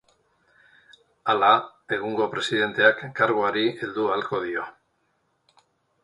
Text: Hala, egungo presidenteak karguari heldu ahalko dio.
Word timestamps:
Hala, 1.33 1.49
egungo 1.97 2.27
presidenteak 2.31 3.03
karguari 3.19 3.65
heldu 3.83 4.07
ahalko 4.15 4.41
dio. 4.47 4.65